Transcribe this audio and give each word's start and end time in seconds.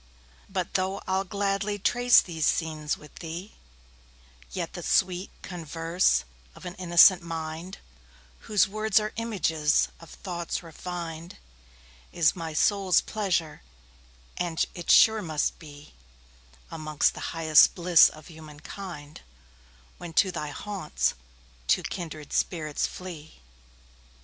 But 0.49 0.73
though 0.73 1.03
I'll 1.05 1.23
gladly 1.23 1.77
trace 1.77 2.21
these 2.21 2.47
scenes 2.47 2.97
with 2.97 3.17
thee, 3.19 3.53
Yet 4.51 4.73
the 4.73 4.81
sweet 4.81 5.29
converse 5.43 6.23
of 6.55 6.65
an 6.65 6.73
innocent 6.79 7.21
mind, 7.21 7.77
Whose 8.49 8.67
words 8.67 8.99
are 8.99 9.13
images 9.17 9.89
of 9.99 10.09
thoughts 10.09 10.63
refin'd, 10.63 11.37
Is 12.11 12.35
my 12.35 12.51
soul's 12.53 12.99
pleasure; 12.99 13.61
and 14.37 14.65
it 14.73 14.89
sure 14.89 15.21
must 15.21 15.59
beAlmost 15.59 17.11
the 17.13 17.19
highest 17.37 17.75
bliss 17.75 18.09
of 18.09 18.25
human 18.25 18.59
kind, 18.59 19.21
When 19.99 20.13
to 20.13 20.31
thy 20.31 20.47
haunts 20.47 21.13
two 21.67 21.83
kindred 21.83 22.33
spirits 22.33 22.87
flee. 22.87 23.39